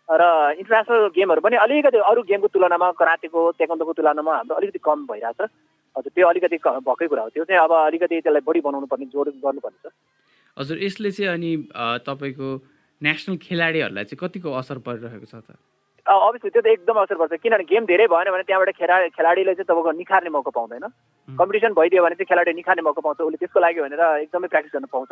[0.09, 0.23] र
[0.59, 5.41] इन्टरनेसनल गेमहरू पनि अलिकति अरू गेमको तुलनामा करातेको तेकन्दोको तुलनामा हाम्रो अलिकति कम भइरहेछ
[5.95, 9.27] हजुर त्यो अलिकति भएकै कुरा हो। त्यो चाहिँ अब अलिकति त्यसलाई बढी बनाउनु पर्ने जोड
[9.39, 9.93] गर्नुपर्ने छ।
[10.57, 11.51] हजुर यसले चाहिँ अनि
[12.03, 12.47] तपाईँको
[13.01, 15.55] नेसनल खेलाडीहरूलाई चाहिँ कतिको असर परिरहेको छ त?
[16.05, 19.69] अभियसली त्यो त एकदम असर पर्छ। किनभने गेम धेरै भएन भने त्यहाँबाट खेला खेलाडीले चाहिँ
[19.71, 20.85] तपाईँको निखार्ने मौका पाउँदैन।
[21.29, 24.87] कम्पिटिसन भइदियो भने चाहिँ खेलाडी निखार्ने मौका पाउँछ। उसले त्यसको लागि भनेर एकदमै प्र्याक्टिस गर्न
[24.91, 25.11] पाउँछ।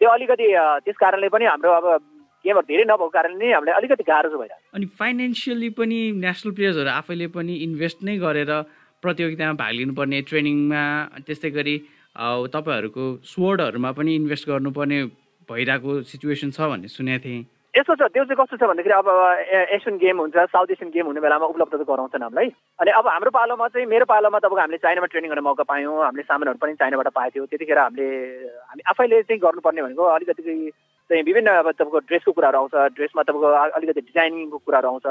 [0.00, 0.46] त्यो अलिकति
[0.84, 1.86] त्यस कारणले पनि हाम्रो अब
[2.46, 6.90] गेमहरू धेरै नभएको कारणले नै हामीलाई अलिकति गाह्रो छ। भइरहेको अनि फाइनेन्सियली पनि नेसनल प्लेयर्सहरू
[7.00, 8.52] आफैले पनि इन्भेस्ट नै गरेर
[9.02, 10.82] प्रतियोगितामा भाग लिनुपर्ने ट्रेनिङमा
[11.26, 11.76] त्यस्तै गरी
[12.54, 14.98] तपाईँहरूको स्वर्डहरूमा पनि इन्भेस्ट गर्नुपर्ने
[15.48, 19.08] भइरहेको सिचुएसन छ भन्ने सुनेको थिएँ। यस्तो छ त्यो चाहिँ कस्तो छ भन्दाखेरि अब
[19.76, 22.48] एसियन गेम हुन्छ साउथ एसियन गेम हुने बेलामा उपलब्ध गराउँछन् हामीलाई।
[22.80, 26.24] अनि अब हाम्रो पालोमा चाहिँ मेरो पालोमा तपाईँको हामीले चाइनामा ट्रेनिङ गर्ने मौका पायौँ हामीले
[26.24, 28.08] सामानहरू पनि चाइनाबाट पाएको थियो त्यतिखेर हामीले
[28.64, 30.42] हामी आफैले चाहिँ गर्नुपर्ने भनेको अलिकति
[31.10, 35.06] चाहिँ विभिन्न अब तपाईँको ड्रेसको कुराहरू आउँछ ड्रेसमा तपाईँको अलिकति डिजाइनिङको कुराहरू आउँछ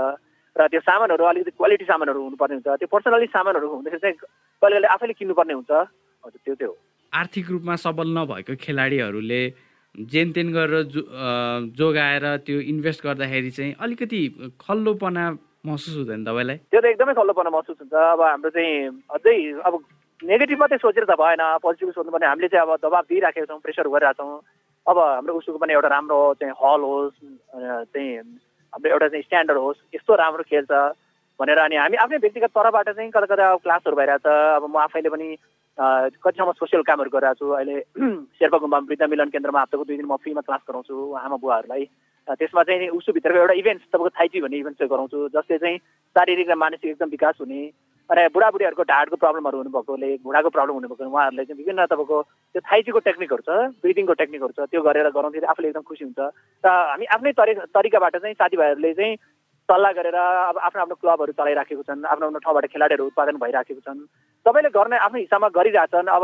[0.55, 4.87] र त्यो सामानहरू अलिकति क्वालिटी सामानहरू हुनुपर्ने हुन्छ। त्यो पर्सनली सामानहरू हुँदाखेरि चाहिँ कहिले कहिले
[4.87, 6.75] आफैले किन्नुपर्ने हुन्छ। हजुर त्यो त्यो हो।
[7.11, 9.41] आर्थिक रूपमा सबल नभएको खेलाडीहरूले
[9.95, 11.01] जेन तेन गरेर जो
[11.79, 14.21] जोगाएर त्यो इन्भेस्ट गर्दाखेरि चाहिँ अलिकति
[14.59, 15.23] खल्लोपना
[15.65, 16.57] महसुस हुँदैन तपाईँलाई?
[16.71, 18.75] त्यो त एकदमै खल्लोपना महसुस हुन्छ। अब हाम्रो चाहिँ
[19.11, 19.73] अझै अब
[20.23, 24.23] नेगेटिभ मात्रै सोचेर त भएन। पोजिटिभ सोध्नुपर्ने। हामीले चाहिँ अब दबाब दिइराखेका छौँ प्रेसर गरिरहेको
[24.23, 24.39] छौँ
[24.87, 27.17] अब हाम्रो उसको पनि एउटा राम्रो चाहिँ हल होस्
[27.93, 28.11] चाहिँ
[28.73, 30.71] हाम्रो एउटा चाहिँ स्ट्यान्डर्ड होस् यस्तो राम्रो खेल्छ
[31.39, 35.09] भनेर अनि हामी आफ्नै व्यक्तिगत तर्फबाट चाहिँ कता कता अब क्लासहरू भइरहेछ अब म आफैले
[35.09, 35.27] पनि
[35.77, 37.77] कतिसम्म सोसियल कामहरू गरिरहेको छु। अहिले
[38.39, 41.83] शेर्पा गुम्बामा वृद्ध मिलन केन्द्रमा हप्ताको दुई दिन म फ्रीमा क्लास गराउँछु। आमा बुवाहरूलाई
[42.27, 45.77] त्यसमा चाहिँ उसुभित्रको एउटा इभेन्ट्स तपाईँको थाइची भन्ने इभेन्ट चाहिँ गराउँछु। जसले चाहिँ
[46.15, 47.61] शारीरिक र मानसिक एकदम विकास हुने
[48.09, 53.43] अनि बुढाबुढीहरूको ढाडको प्रब्लमहरू हुनुभएकोले घुँडाको प्रब्लम हुनुभएको उहाँहरूले चाहिँ विभिन्न तपाईँको त्यो थाइजीको टेक्निकहरू
[53.45, 53.49] छ
[53.81, 56.19] ब्रिदिङको टेक्निकहरू छ त्यो गरेर गराउँदाखेरि आफूले एकदम खुसी हुन्छ।
[56.65, 59.15] र हामी आफ्नै तरि तरिकाबाट चाहिँ साथीभाइहरूले चाहिँ
[59.69, 64.05] सल्लाह गरेर अब आफ्नो आफ्नो क्लबहरू चलाइराखेको छन् आफ्नो आफ्नो ठाउँबाट खेलाडीहरू उत्पादन भइराखेको छन्।
[64.45, 66.23] सबैले गर्ने आफ्नो हिसाबमा गरिरहेछन्। अब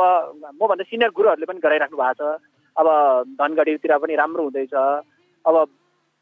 [0.62, 2.42] मभन्दा सिनियर गुरुहरूले पनि गराइराख्नु भएको छ।
[2.78, 2.88] अब
[3.42, 4.74] धनगढीतिर पनि राम्रो हुँदैछ।
[5.46, 5.56] अब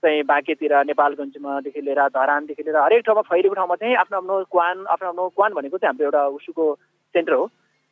[0.04, 5.10] चाहिँ बाँकेतिर नेपालगञ्जमादेखि लिएर धरानदेखि लिएर हरेक ठाउँमा फैलिएको ठाउँमा चाहिँ आफ्नो आफ्नो क्वान आफ्नो
[5.10, 6.66] आफ्नो क्वान भनेको चाहिँ हाम्रो एउटा उसुको
[7.16, 7.46] सेन्टर हो।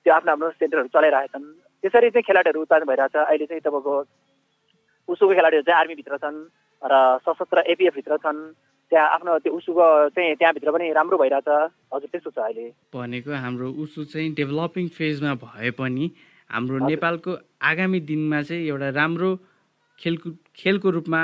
[0.05, 1.45] त्यो आफ्नो आफ्नो सेन्टरहरू चलाइरहेछन्।
[1.83, 3.95] त्यसरी चाहिँ खेलाडीहरू उत्पादन भइरहेछ। अहिले चाहिँ तपाईँको
[5.09, 6.39] उसुको खेलाडीहरू चाहिँ आर्मीभित्र छन्
[6.81, 6.93] र
[7.27, 8.39] सशस्त्र एपिएफभित्र छन्।
[8.91, 11.49] त्यहाँ आफ्नो त्यो उसुको चाहिँ त्यहाँभित्र पनि राम्रो भइरहेछ।
[11.91, 12.65] हजुर त्यस्तो छ अहिले।
[12.95, 16.05] भनेको हाम्रो उसु चाहिँ डेभलपिङ फेजमा भए पनि
[16.49, 19.29] हाम्रो नेपालको आगामी दिनमा चाहिँ एउटा राम्रो
[19.99, 21.21] खेलकुद खेलको रूपमा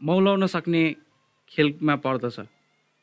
[0.00, 0.82] मौलाउन सक्ने
[1.50, 2.38] खेलमा पर्दछ।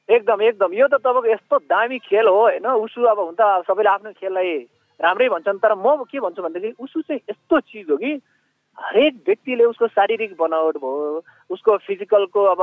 [0.09, 2.67] एकदम एकदम। यो त तपाईँको यस्तो दामी खेल हो होइन?
[2.67, 4.51] उसु अब हुन त सबैले आफ्नो खेललाई
[4.99, 8.11] राम्रै भन्छन् तर म के भन्छु भनेदेखि उसु चाहिँ यस्तो चिज हो कि
[8.77, 12.61] हरेक व्यक्तिले उसको शारीरिक बनावट भयो उसको फिजिकलको अब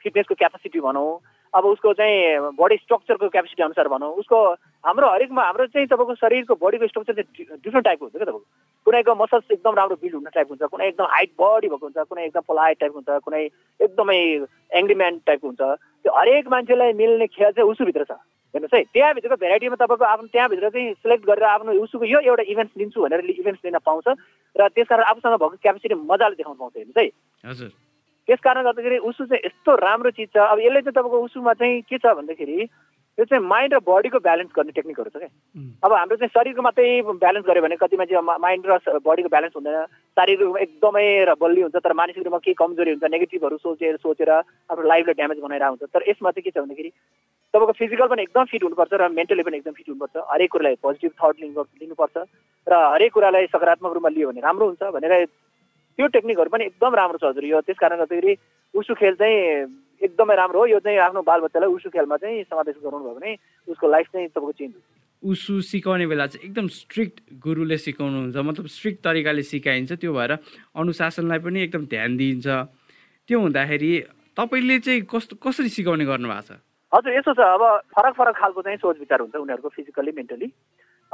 [0.00, 1.20] फिटनेसको क्यापासिटी भनौँ
[1.54, 4.38] अब उसको चाहिँ बडी स्ट्रक्चरको क्यापेसिटी अनुसार भनौँ। उसको
[4.84, 8.42] हाम्रो हरेकमा हाम्रो चाहिँ तपाईँको शरीरको बडीको स्ट्रक्चर चाहिँ डिफ्रेन्ट टाइपको हुन्छ क्या तपाईँको।
[8.86, 12.24] कुनैको मसल्स एकदम राम्रो बिल्ड हुने टाइपको हुन्छ कुनै एकदम हाइट बडी भएको हुन्छ कुनै
[12.26, 13.42] एकदम पोलाइट टाइपको हुन्छ कुनै
[13.80, 14.18] एकदमै
[14.80, 15.62] एङ्ग्रिम्यान टाइपको हुन्छ।
[16.02, 18.18] त्यो हरेक मान्छेलाई मिल्ने खेल चाहिँ उसुभित्र छ।
[18.54, 22.74] हेर्नुहोस् है त्यहाँभित्रको भेराइटीमा तपाईँको आफ्नो त्यहाँभित्र चाहिँ सिलेक्ट गरेर आफ्नो उसुको यो एउटा इभेन्ट्स
[22.78, 24.06] लिन्छु भनेर इभेन्ट्स लिन पाउँछ।
[24.54, 27.70] र त्यस कारण आफूसँग भएको क्यापेसिटी मजाले देखाउन पाउँछ हेर्नुहोस् है। हजुर।
[28.28, 31.80] त्यस कारणले गर्दाखेरि उसु चाहिँ यस्तो राम्रो चिज छ। अब यसले चाहिँ तपाईँको उसुमा चाहिँ
[31.88, 32.68] के छ भन्दाखेरि
[33.18, 35.30] यो चाहिँ माइन्ड र बडीको ब्यालेन्स गर्ने टेक्निकहरू छ क्या।
[35.84, 36.86] अब हाम्रो चाहिँ शरीरको मात्रै
[37.20, 39.76] ब्यालेन्स गऱ्यो भने कतिमा चाहिँ माइन्ड र बडीको ब्यालेन्स हुँदैन।
[40.18, 44.30] शारीरिक रूपमा एकदमै र बलियो हुन्छ तर मानसिक रूपमा केही कमजोरी हुन्छ नेगेटिभहरू सोचेर सोचेर
[44.34, 46.90] आफ्नो लाइफलाई ड्यामेज बनाएर हुन्छ। तर यसमा चाहिँ के छ भन्दाखेरि
[47.54, 51.12] तपाईँको फिजिकल पनि एकदम फिट हुनुपर्छ र मेन्टली पनि एकदम फिट हुनुपर्छ। हरेक कुरालाई पोजिटिभ
[51.14, 52.16] थट लिनु लिनुपर्छ।
[52.66, 55.12] र हरेक कुरालाई सकारात्मक रूपमा लियो भने राम्रो हुन्छ भनेर
[55.98, 58.32] त्यो टेक्निकहरू पनि एकदम राम्रो छ हजुर। यो त्यस कारण गर्दाखेरि
[58.74, 59.38] उसु खेल चाहिँ
[60.02, 63.30] एकदमै राम्रो हो। यो चाहिँ आफ्नो बालबच्चालाई उसु खेलमा चाहिँ समावेश गराउनु भयो भने
[63.68, 64.86] उसको लाइफ चाहिँ तपाईँको चेन्ज हुन्छ।
[65.22, 70.32] उसु सिकाउने बेला चाहिँ एकदम स्ट्रिक्ट गुरुले सिकाउनुहुन्छ। मतलब स्ट्रिक्ट तरिकाले सिकाइन्छ। त्यो भएर
[70.76, 72.46] अनुशासनलाई पनि एकदम ध्यान दिइन्छ।
[73.28, 73.92] त्यो हुँदाखेरि
[74.36, 76.58] तपाईँले चाहिँ कस्तो कसरी सिकाउने गर्नुभएको छ?
[76.92, 77.62] हजुर यस्तो छ। अब
[77.94, 80.46] फरक फरक खालको चाहिँ सोच विचार हुन्छ उनीहरूको फिजिकल्ली मेन्टली।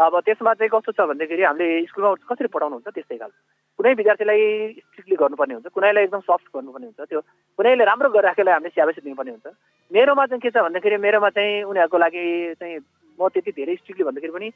[0.01, 3.39] अब त्यसमा चाहिँ कस्तो छ भन्दाखेरि हामीले स्कुलमा कसरी पढाउनुहुन्छ त्यस्तै खालको।
[3.77, 4.41] कुनै विद्यार्थीलाई
[4.81, 7.21] स्ट्रिक्टली गर्नुपर्ने हुन्छ कुनैलाई एकदम सफ्ट गर्नुपर्ने हुन्छ त्यो
[7.59, 9.47] कुनैले राम्रो गरिराखेलाई हामीले स्याबेसी दिनुपर्ने हुन्छ।
[9.93, 12.25] मेरोमा चाहिँ के छ भन्दाखेरि मेरोमा चाहिँ उनीहरूको लागि
[12.61, 12.77] चाहिँ
[13.21, 14.49] म त्यति धेरै स्ट्रिक्टली भन्दाखेरि पनि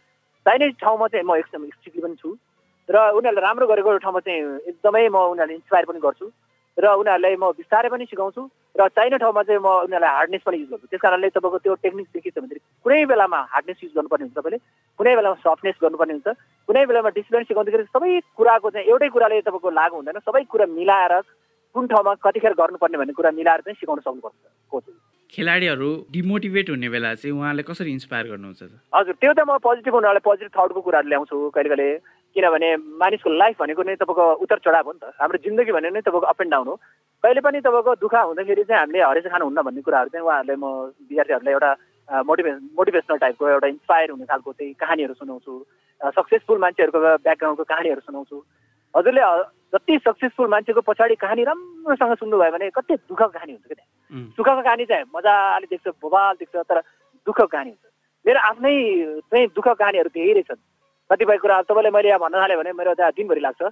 [0.49, 2.29] चाहिने ठाउँमा चाहिँ म एकदम स्ट्रिक्टली पनि छु।
[2.89, 4.41] र उनीहरूले राम्रो गरेको ठाउँमा चाहिँ
[4.73, 6.27] एकदमै म उनीहरूलाई इन्सपायर पनि गर्छु।
[6.79, 8.43] र उनीहरूलाई म बिस्तारै पनि सिकाउँछु
[8.75, 12.07] र चाहिने ठाउँमा चाहिँ म उनीहरूलाई हार्डनेस पनि युज गर्छु। त्यस कारणले तपाईँको त्यो टेक्निक
[12.11, 14.59] चाहिँ के छ कुनै बेलामा हार्डनेस युज गर्नुपर्ने हुन्छ तपाईँले
[14.99, 16.29] कुनै बेलामा सफ्टनेस गर्नुपर्ने हुन्छ
[16.69, 21.15] कुनै बेलामा डिसिप्लिन सिकाउँदाखेरि सबै कुराको चाहिँ एउटै कुराले तपाईँको लागु हुँदैन सबै कुरा मिलाएर
[21.75, 24.35] कुन ठाउँमा कतिखेर गर्नुपर्ने भन्ने कुरा मिलाएर चाहिँ सिकाउन सक्नुपर्छ
[24.73, 24.85] कोच
[25.33, 28.63] खेलाडीहरू डिमोटिभेट हुने बेला चाहिँ उहाँले कसरी इन्सपायर गर्नुहुन्छ
[28.95, 31.89] हजुर त्यो त म पोजिटिभ उनीहरूलाई पोजिटिभ थटको कुराहरू ल्याउँछु कहिले कहिले।
[32.35, 32.69] किनभने
[32.99, 36.27] मानिसको लाइफ भनेको नै तपाईँको उतार चढाव हो नि त। हाम्रो जिन्दगी भनेको नै तपाईँको
[36.27, 36.75] अप एन्ड डाउन हो।
[37.25, 40.67] कहिले पनि तपाईँको दुःख हुँदाखेरि चाहिँ हामीले हरेस खानुहुन्न भन्ने कुराहरू चाहिँ उहाँहरूले म
[41.09, 41.71] विद्यार्थीहरूलाई एउटा
[42.29, 45.53] मोटिभेस मोटिभेसनल टाइपको एउटा इन्सपायर हुने खालको चाहिँ कहानीहरू सुनाउँछु।
[46.01, 48.37] सक्सेसफुल मान्छेहरूको ब्याकग्राउन्डको कहानीहरू सुनाउँछु।
[48.95, 49.23] हजुरले
[49.73, 54.63] जति सक्सेसफुल मान्छेको पछाडि कहानी राम्रोसँग सुन्नुभयो भने कति दुःखको कहानी हुन्छ क्या त्यहाँ। सुखको
[54.63, 56.79] कहानी चाहिँ मजाले देख्छ बोबाल देख्छ तर
[57.27, 57.85] दुःखको कहानी हुन्छ।
[58.25, 58.75] मेरो आफ्नै
[59.31, 60.61] चाहिँ दुःखको कहानीहरू धेरै छन्।
[61.15, 63.63] कतिपय कुरा तपाईँले मैले यहाँ भन्न थालेँ भने मेरो त्यहाँ दिनभरि लाग्छ।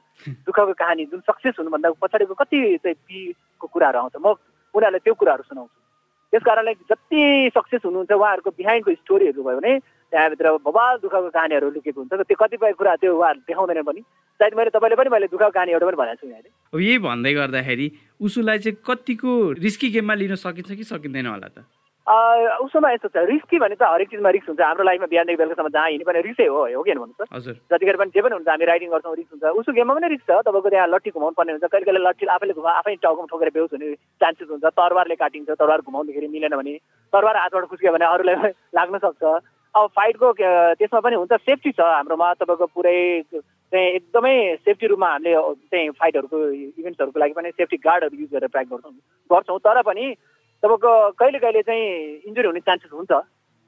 [0.46, 4.38] दुःखको कहानी जुन सक्सेस हुनुभन्दा पछाडिको कति चाहिँ पीको कुराहरू आउँछ म
[4.70, 5.78] उनीहरूलाई त्यो कुराहरू सुनाउँछु।
[6.32, 9.72] त्यस कारणले जति सक्सेस हुनुहुन्छ उहाँहरूको बिहाइन्डको स्टोरीहरू भयो भने
[10.12, 14.00] त्यहाँभित्र बबाल दुःखको कहानीहरू लुकेको हुन्छ त्यो कतिपय कुरा त्यो उहाँहरू देखाउँदैन पनि।
[14.40, 17.32] सायद मैले तपाईँले पनि मैले दुःखको कहानी एउटा पनि भनेको छु यहाँले अब यही भन्दै
[17.34, 17.86] गर्दाखेरि
[18.22, 21.68] उसुलाई चाहिँ कतिको रिस्की गेममा लिन सकिन्छ कि सकिँदैन होला त?
[22.06, 25.88] उसोमा यस्तो छ रिस्की भने त हरेक चिजमा रिस्क हुन्छ। हाम्रो लाइफमा बिहानदेखि बेलुकासम्म जहाँ
[25.88, 29.14] हिँड्ने पनि रिस्कै हो हो कि भन्नुहोस् जतिखेर पनि जे पनि हुन्छ हामी राइडिङ गर्छौँ
[29.14, 32.02] रिस्क हुन्छ। उसो गेममा पनि रिस्क छ तपाईँको त्यहाँ लट्ठी घुमाउनु पर्ने हुन्छ। कहिले कहिले
[32.02, 36.54] लट्ठी आफैले घुमा आफै टाउकोमा ठोकेर बेहोस हुने चान्सेस हुन्छ। तरवारले काटिन्छ तरवार घुमाउँदाखेरि मिलेन
[36.58, 36.74] भने
[37.14, 39.22] तरवार हातबाट खुस्क्यो भने अरूलाई लाग्न सक्छ।
[39.74, 40.26] अब फाइटको
[40.82, 42.98] त्यसमा पनि हुन्छ सेफ्टी छ हाम्रोमा। तपाईँको पुरै
[43.30, 44.34] चाहिँ एकदमै
[44.66, 45.32] सेफ्टी रूपमा हामीले
[45.70, 46.38] चाहिँ फाइटहरूको
[46.82, 48.92] इभेन्ट्सहरूको लागि पनि सेफ्टी गार्डहरू युज गरेर प्र्याक गर्छौँ।
[49.30, 50.04] गर्छौँ तर पनि
[50.62, 51.84] तपाईँको कहिले कहिले चाहिँ
[52.30, 53.12] इन्जुरी हुने चान्सेस हुन्छ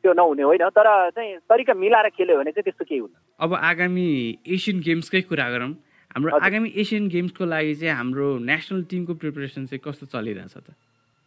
[0.05, 4.09] त्यो नहुने होइन तर चाहिँ तरिका मिलाएर खेल्यो भने चाहिँ त्यस्तो केही हुन्न। अब आगामी
[4.47, 5.73] एसियन गेम्सकै कुरा गरौँ।
[6.15, 10.71] हाम्रो आगामी एसियन गेम्सको लागि चाहिँ हाम्रो नेसनल टिमको प्रिपरेसन चाहिँ कस्तो चलिरहेछ त?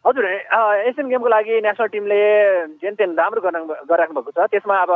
[0.04, 2.20] हजुर एसियन गेमको लागि नेसनल टिमले
[2.80, 4.92] जेन तेन राम्रो गरिराख्नु भएको छ। त्यसमा अब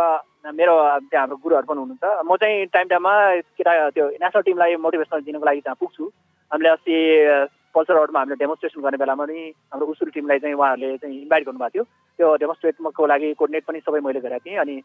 [0.56, 0.74] मेरो
[1.10, 3.14] त्यहाँ हाम्रो गुरुहरू पनि हुनुहुन्छ। म चाहिँ टाइम टाइममा
[3.58, 6.04] केटा त्यो नेसनल टिमलाई मोटिभेसनल दिनुको लागि त्यहाँ पुग्छु।
[6.50, 6.96] हामीले अस्ति
[7.74, 9.38] पल्सर रोडमा हामीले डेमोन्स्ट्रेसन गर्ने बेलामा पनि
[9.72, 11.84] हाम्रो उसुरी टिमलाई चाहिँ उहाँहरूले चाहिँ इन्भाइट गर्नुभएको थियो।
[12.18, 14.76] त्यो डेमोन्स्ट्रेटको लागि कोर्डिनेट पनि सबै मैले गरेको थिएँ अनि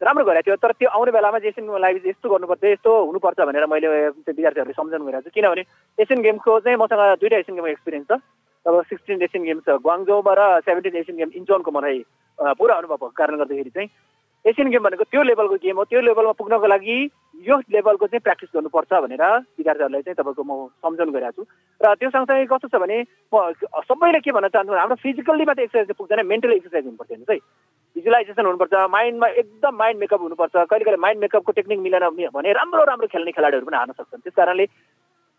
[0.00, 3.88] राम्रो गरेको थियो। तर त्यो आउने बेलामा एसियनको लागि यस्तो गर्नुपर्छ यस्तो हुनुपर्छ भनेर मैले
[4.26, 5.62] विद्यार्थीहरूले सम्झाउनु गरेको छु। किनभने
[5.98, 8.20] एसियन गेमको चाहिँ मसँग दुइटा एसियन गेमको एक्सपिरियन्स छ।
[8.66, 11.98] अब सिक्सटिन एसियन गेम्स ग्वाङजोमा र सेभेन्टिन एसियन गेम इन्चोनको मलाई
[12.58, 13.88] पुरा अनुभव भएको कारणले गर्दाखेरि चाहिँ
[14.44, 16.96] एसियन गेम भनेको त्यो लेभलको गेम हो त्यो लेभलमा पुग्नको लागि
[17.46, 19.22] यो लेभलको चाहिँ प्र्याक्टिस गर्नुपर्छ भनेर
[19.58, 21.46] विद्यार्थीहरूलाई चाहिँ तपाईँको म सम्झाउनु गरिरहेको छु।
[21.80, 22.98] र त्यो सँगसँगै कस्तो छ भने
[23.30, 23.54] म
[23.86, 27.38] सबैले के भन्न चाहन्छु हाम्रो फिजिकल्ली मात्रै एक्सर्साइज पुग्दैन मेन्टल एक्सर्साइज हुनुपर्छ हेर्नुहोस् है।
[27.96, 32.82] भिजुलाइजेसन हुनुपर्छ माइन्डमा एकदम माइन्ड मेकअप हुनुपर्छ कहिले कहिले माइन्ड मेकअपको टेक्निक मिलेन भने राम्रो
[32.90, 34.66] राम्रो खेल्ने खेलाडीहरू पनि हार्न सक्छन्। त्यस कारणले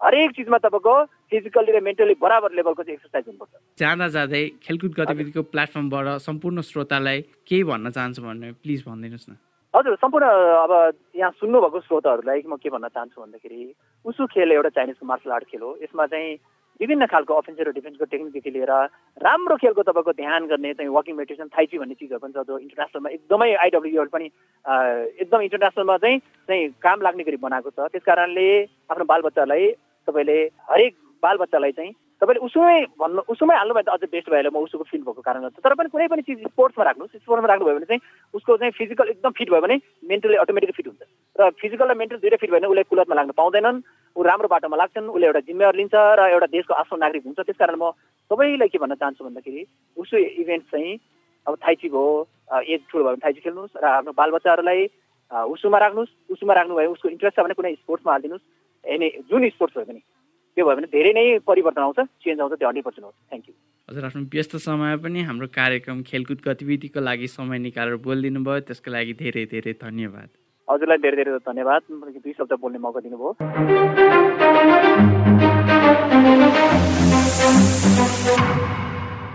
[0.02, 0.96] हरेक चिजमा तपाईँको
[1.32, 7.22] फिजिकल्ली र मेन्टली बराबर लेभलको चाहिँ एक्सर्साइज हुनुपर्छ। जाँदा जाँदै खेलकुद गतिविधिको प्लेटफर्मबाट सम्पूर्ण श्रोतालाई
[7.48, 9.34] केही भन्न चाहन्छु भने प्लिज भनिदिनुहोस् न।
[9.74, 10.26] हजुर सम्पूर्ण
[10.64, 10.72] अब
[11.16, 13.62] यहाँ सुन्नुभएको श्रोताहरूलाई म के भन्न चाहन्छु भन्दाखेरि
[14.06, 16.38] उसु खेल एउटा चाइनिजको मार्सल आर्ट खेल हो। यसमा चाहिँ
[16.82, 18.72] विभिन्न खालको अफेन्स र डिफेन्सको टेक्निकदेखि लिएर
[19.22, 23.10] राम्रो खेलको तपाईँको ध्यान गर्ने चाहिँ वाकिङ मेडिटेसन थाइची भन्ने चिजहरू पनि छ जो इन्टरनेसनलमा
[23.14, 24.26] एकदमै आइडब्ल्युएल पनि
[25.22, 28.48] एकदम इन्टरनेसनलमा चाहिँ चाहिँ काम लाग्ने गरी बनाएको छ। त्यस कारणले
[28.90, 29.66] आफ्नो बालबच्चालाई
[30.08, 30.38] तपाईँले
[30.70, 34.84] हरेक बालबच्चालाई चाहिँ तपाईँले उसुमै भन्नु उसुमै हाल्नु भयो त अझै बेस्ट भयो म उसको
[34.92, 38.02] फिट भएको कारणले तर पनि कुनै पनि चिज स्पोर्ट्समा राख्नुहोस् स्पोर्ट्समा राख्नुभयो भने चाहिँ
[38.34, 39.76] उसको चाहिँ फिजिकल एकदम फिट भयो भने
[40.12, 41.04] मेन्टली अटोमेटिकली फिट हुन्छ।
[41.36, 43.82] र फिजिकल र मेन्टल दुइटै फिट भयो भने उसले कुलतमा लाग्न पाउँदैनन्
[44.16, 47.60] ऊ राम्रो बाटोमा लाग्छन् उसले एउटा जिम्मेवार लिन्छ र एउटा देशको आफ्नो नागरिक हुन्छ। त्यस
[47.60, 47.92] कारण म
[48.32, 49.62] सबैलाई के भन्न चाहन्छु भन्दाखेरि
[49.98, 50.92] उसो इभेन्ट चाहिँ
[51.48, 52.08] अब थाइची भयो
[52.72, 54.82] एज ठुलो भयो भने थाइची खेल्नुहोस् र आफ्नो बालबच्चाहरूलाई
[55.52, 58.46] उसुमा राख्नुहोस् उसुमा राख्नुभयो उसको इन्ट्रेस्ट छ भने कुनै स्पोर्ट्समा हालिदिनुहोस्।
[58.86, 60.02] एनी जुन स्पोर्ट्स भयो भने
[60.58, 63.54] त्यो भयो भने धेरै नै परिवर्तन आउँछ चेन्ज आउँछ त्यो हन्ड्रेड पर्सेन्ट हुन्छ थ्याङ्क यू
[63.90, 68.90] हजुर आफ्नो व्यस्त समय पनि हाम्रो कार्यक्रम खेलकुद गतिविधिको लागि समय निकालेर बोलिदिनु भयो त्यसको
[68.92, 70.30] लागि धेरै धेरै धन्यवाद।
[70.68, 71.82] हजुरलाई धेरै धेरै धन्यवाद।
[72.24, 73.30] दुई शब्द बोल्ने मौका दिनुभयो।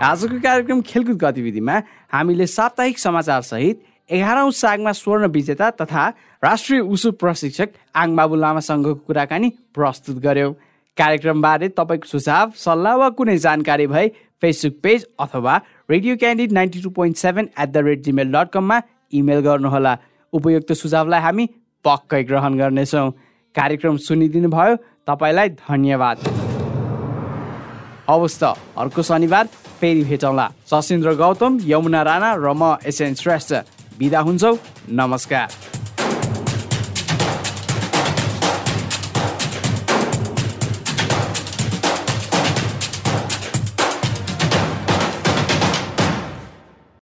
[0.08, 1.76] आजको कार्यक्रम खेलकुद गतिविधिमा
[2.12, 3.76] हामीले साप्ताहिक समाचार सहित
[4.10, 6.08] एघारौँ सागमा स्वर्ण विजेता तथा
[6.42, 10.52] राष्ट्रिय उसु प्रशिक्षक आङबाबु लामासँगको कुराकानी प्रस्तुत गर्यौँ।
[10.96, 14.08] कार्यक्रमबारे तपाईँको सुझाव सल्लाह वा कुनै जानकारी भए
[14.42, 15.56] फेसबुक पेज अथवा
[15.90, 18.80] Radio Candid ninety two point seven at the rate Gmail dot कममा
[19.12, 19.96] इमेल गर्नुहोला।
[20.32, 21.46] उपयुक्त सुझावलाई हामी
[21.84, 23.10] पक्कै ग्रहण गर्नेछौँ।
[23.54, 26.16] कार्यक्रम सुनिदिनु भयो तपाईँलाई धन्यवाद।
[28.08, 28.44] हवस् त
[28.76, 29.46] अर्को शनिबार
[29.80, 33.52] फेरि भेटौँला। सशिन्द्र गौतम यमुना राणा र म एसएन श्रेष्ठ।
[33.98, 34.52] बिदा हुन्छौ।
[34.90, 35.77] नमस्कार।